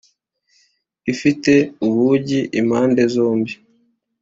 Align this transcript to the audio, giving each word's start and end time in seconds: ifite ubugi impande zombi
ifite 1.13 1.53
ubugi 1.87 2.39
impande 2.59 3.01
zombi 3.13 3.53